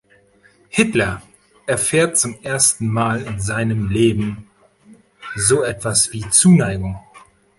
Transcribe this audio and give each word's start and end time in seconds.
Hitler 0.69 1.21
erfährt 1.67 2.17
zum 2.17 2.41
ersten 2.41 2.87
Mal 2.87 3.21
in 3.21 3.39
seinem 3.39 3.87
Leben 3.91 4.49
so 5.35 5.61
etwas 5.61 6.11
wie 6.11 6.27
Zuneigung. 6.31 6.99